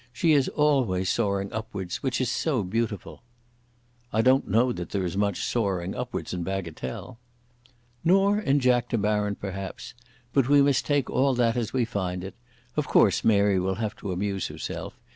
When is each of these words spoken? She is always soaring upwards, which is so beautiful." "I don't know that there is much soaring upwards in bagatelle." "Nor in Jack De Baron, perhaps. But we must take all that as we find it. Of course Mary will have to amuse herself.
She 0.11 0.31
is 0.31 0.47
always 0.47 1.11
soaring 1.11 1.53
upwards, 1.53 2.01
which 2.01 2.19
is 2.19 2.31
so 2.31 2.63
beautiful." 2.63 3.21
"I 4.11 4.23
don't 4.23 4.47
know 4.47 4.71
that 4.73 4.89
there 4.89 5.05
is 5.05 5.15
much 5.15 5.43
soaring 5.43 5.93
upwards 5.93 6.33
in 6.33 6.41
bagatelle." 6.41 7.19
"Nor 8.03 8.39
in 8.39 8.59
Jack 8.59 8.89
De 8.89 8.97
Baron, 8.97 9.35
perhaps. 9.35 9.93
But 10.33 10.49
we 10.49 10.59
must 10.59 10.87
take 10.87 11.11
all 11.11 11.35
that 11.35 11.55
as 11.55 11.71
we 11.71 11.85
find 11.85 12.23
it. 12.23 12.33
Of 12.75 12.87
course 12.87 13.23
Mary 13.23 13.59
will 13.59 13.75
have 13.75 13.95
to 13.97 14.11
amuse 14.11 14.47
herself. 14.47 14.95